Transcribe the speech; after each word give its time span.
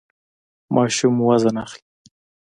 ماشوم 0.75 1.13
مو 1.17 1.25
وزن 1.29 1.55
اخلي؟ 1.65 1.83